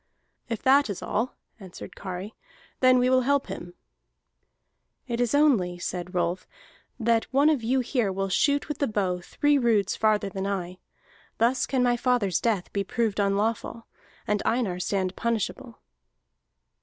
[0.49, 2.33] "If that is all," answered Kari,
[2.79, 3.75] "then we will help him."
[5.07, 6.47] "It is only," said Rolf,
[6.99, 10.79] "that one of you here will shoot with the bow three roods farther than I.
[11.37, 13.85] Thus can my father's death be proved unlawful,
[14.25, 15.79] and Einar stand punishable."